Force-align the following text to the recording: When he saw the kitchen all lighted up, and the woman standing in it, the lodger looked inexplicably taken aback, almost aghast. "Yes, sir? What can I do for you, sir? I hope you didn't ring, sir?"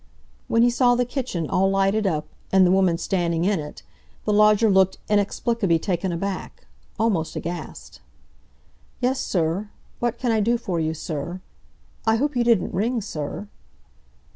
When 0.47 0.63
he 0.63 0.71
saw 0.71 0.95
the 0.95 1.05
kitchen 1.05 1.47
all 1.47 1.69
lighted 1.69 2.07
up, 2.07 2.25
and 2.51 2.65
the 2.65 2.71
woman 2.71 2.97
standing 2.97 3.45
in 3.45 3.59
it, 3.59 3.83
the 4.25 4.33
lodger 4.33 4.67
looked 4.67 4.97
inexplicably 5.07 5.77
taken 5.77 6.11
aback, 6.11 6.65
almost 6.97 7.35
aghast. 7.35 8.01
"Yes, 8.99 9.19
sir? 9.19 9.69
What 9.99 10.17
can 10.17 10.31
I 10.31 10.39
do 10.39 10.57
for 10.57 10.79
you, 10.79 10.95
sir? 10.95 11.39
I 12.07 12.15
hope 12.15 12.35
you 12.35 12.43
didn't 12.43 12.73
ring, 12.73 12.99
sir?" 12.99 13.47